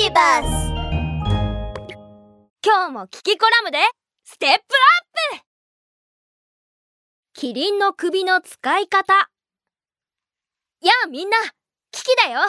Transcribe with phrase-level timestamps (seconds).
[0.00, 0.46] ビバス
[2.64, 3.78] 今日もキキコラムで
[4.22, 4.60] ステップアッ
[5.40, 5.44] プ。
[7.34, 9.12] キリンの首の使い方。
[9.12, 11.36] やあみんな
[11.90, 12.42] キキだよ。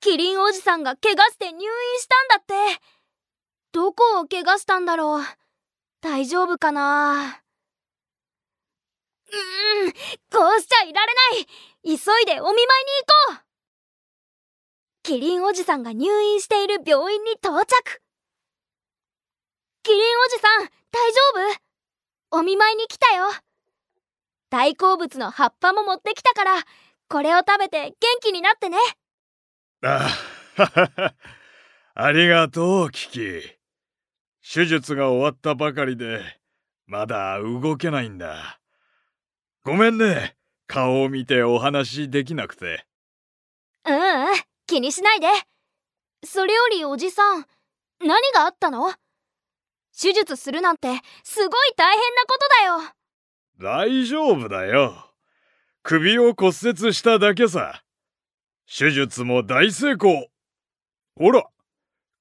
[0.00, 1.60] キリンおじさんが怪我して入院
[1.98, 2.44] したんだっ
[2.76, 2.80] て。
[3.72, 5.24] どこを怪我したんだろう。
[6.02, 7.42] 大丈夫かな。
[9.26, 11.46] うーんこうしちゃいられない。
[11.84, 11.96] 急い
[12.26, 12.64] でお見舞いに
[13.26, 13.51] 行こう。
[15.04, 18.00] キリンおじさんが入院している病院に到着。
[19.82, 21.18] キリンおじさん大丈
[22.30, 22.38] 夫？
[22.38, 23.24] お見舞いに来たよ。
[24.48, 26.52] 大好物の葉っぱも持ってきたから
[27.08, 28.78] これを食べて元気になってね。
[29.82, 30.08] あ
[31.94, 33.40] ありがとうキキ。
[34.54, 36.20] 手術が終わったばかりで
[36.86, 38.60] まだ動けないんだ。
[39.64, 40.36] ごめんね。
[40.68, 42.86] 顔を見てお話できなくて。
[43.84, 45.26] ううん気にしないで。
[46.24, 47.44] それよりおじさん
[48.00, 48.90] 何があったの？
[49.94, 50.88] 手術するなんて
[51.22, 52.48] すごい大変なこと
[53.60, 53.84] だよ。
[53.84, 55.12] 大丈夫だよ。
[55.82, 57.82] 首を骨折しただけさ。
[58.66, 60.28] 手術も大成功。
[61.16, 61.44] ほら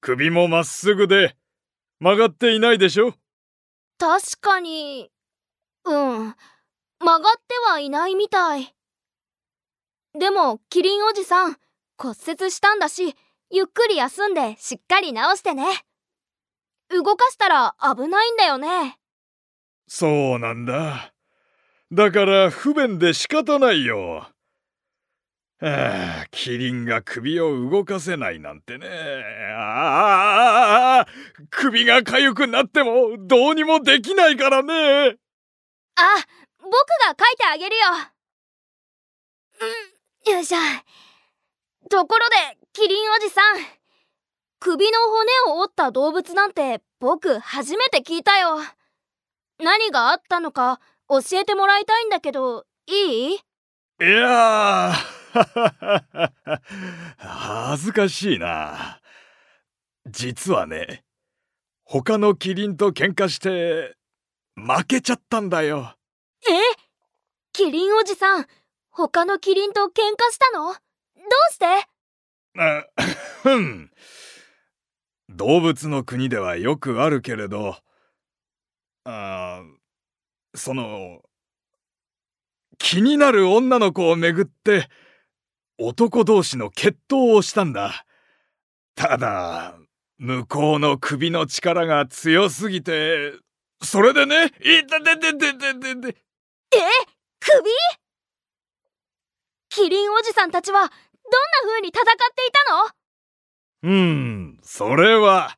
[0.00, 1.36] 首もまっすぐで
[2.00, 3.14] 曲がっていないでしょ？
[3.96, 5.12] 確かに。
[5.84, 6.34] うん。
[6.98, 8.74] 曲がってはいないみたい。
[10.18, 11.56] でもキリンおじさん
[12.02, 13.14] 骨折したんだし
[13.50, 15.64] ゆっくり休んでしっかり治してね
[16.88, 18.98] 動かしたら危ないんだよね
[19.86, 21.12] そうなんだ
[21.92, 24.28] だから不便で仕方ないよ
[25.62, 28.88] ああ、キリンが首を動かせないなんてね。
[29.54, 31.06] ああ、
[31.50, 34.72] 首が痒くなってもどうにもできないからね。
[34.72, 35.16] あ、
[36.62, 37.82] 僕が書いてあげるよ。
[40.26, 40.58] うん、よいしょ。
[41.90, 42.36] ところで、
[42.72, 43.56] キリンおじさん。
[44.60, 48.60] 首の骨を折った動物なんて僕初めて聞いたよ。
[49.58, 50.78] 何があったのか
[51.08, 53.34] 教えてもらいたいんだけど、いい？
[53.34, 54.92] いや
[57.18, 59.00] 恥ずかしいな。
[60.06, 61.02] 実はね、
[61.82, 63.96] 他のキリンと喧嘩して
[64.54, 65.96] 負けちゃったんだよ。
[66.48, 66.52] え？
[67.52, 68.46] キリンおじさん、
[68.90, 69.90] 他のキリンと喧嘩
[70.30, 70.72] したの？
[70.72, 70.78] ど
[71.34, 71.66] うして？
[72.58, 72.86] あ、
[73.42, 73.90] ふん。
[75.28, 77.76] 動物の国ではよくあるけれど、
[79.04, 79.62] あ
[80.54, 81.22] その、
[82.78, 84.88] 気になる女の子をめぐって
[85.78, 88.04] 男同士の決闘をしたんだ。
[88.96, 89.76] ただ、
[90.18, 93.32] 向こうの首の力が強すぎて、
[93.82, 96.08] それでね、いたてててててて。
[96.72, 96.78] え？
[97.38, 97.70] 首？
[99.70, 100.92] キリンおじさんたちは
[101.30, 102.50] どんな風に戦ってい
[103.82, 103.92] たの？
[103.92, 105.56] うん、それは、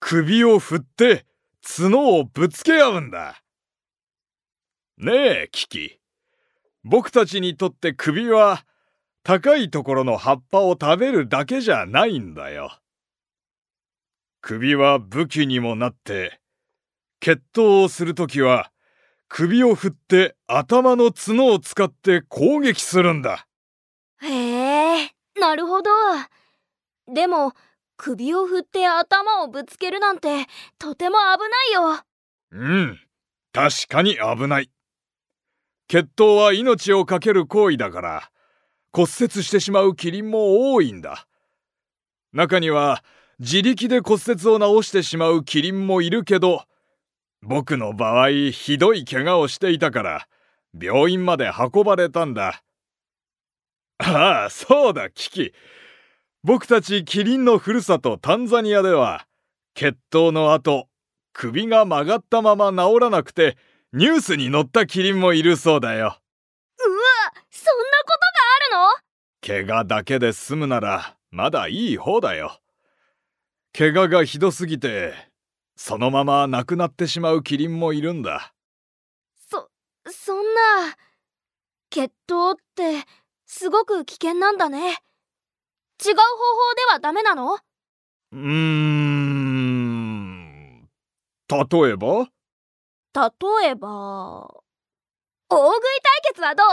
[0.00, 1.24] 首を振って
[1.62, 3.42] 角をぶつけ合うんだ。
[4.98, 5.98] ねえ、キキ。
[6.84, 8.64] 僕たちにとって首は
[9.22, 12.70] 高いところの葉っぱを食べるだけじゃないんだよ。
[14.40, 16.40] 首は武器にもなって
[17.18, 18.70] 決闘をするときは
[19.26, 23.47] 首を振って頭の角を使って攻撃するんだ。
[25.38, 25.90] なるほど。
[27.12, 27.52] でも
[27.96, 30.46] 首を振って頭をぶつけるなんて
[30.78, 32.04] とても危ないよ。
[32.50, 33.00] うん、
[33.52, 34.70] 確かに危ない。
[35.88, 38.30] 決闘は命を懸ける行為だから
[38.92, 41.26] 骨折してしまうキリンも多いんだ
[42.32, 43.02] 中には
[43.38, 46.64] 自力で骨折を治してしまうキリンもいるけど
[47.42, 50.28] 僕の場合ひどい怪我をしていたから
[50.78, 52.62] 病院まで運ばれたんだ
[53.98, 55.52] ああそうだキキ。
[56.44, 59.26] 僕たちキリンのふるさとタンザニアでは
[59.74, 60.88] 決闘の後
[61.32, 63.56] 首が曲がったまま治らなくて
[63.92, 66.06] ニュースに載ったキリンもいるそうだよ。
[66.06, 66.16] うわ
[67.50, 69.66] そんなことがあるの？
[69.66, 72.60] 怪我だけで済むならまだいい方だよ。
[73.76, 75.14] 怪我がひどすぎて
[75.76, 78.52] そのまま亡くなってしまうキリンもいるんだ。
[79.50, 79.68] そ
[80.06, 80.96] そんな
[81.90, 83.04] 決闘って
[83.50, 84.78] すごく危険なんだね。
[84.78, 85.00] 違う方法
[86.76, 87.54] ではダメなの？
[87.54, 89.28] うーん。
[91.48, 91.58] 例
[91.90, 92.28] えば？
[93.14, 93.22] 例
[93.70, 94.42] えば
[95.48, 96.66] 大食い対決はどう？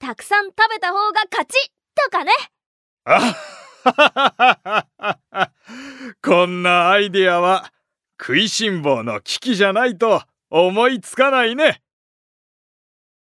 [0.00, 2.32] たくさん食べた方が勝ちとかね。
[3.04, 3.36] あ
[6.22, 7.72] こんなアイデアは
[8.20, 11.80] 食いしん坊の危機じゃないと思いつかないね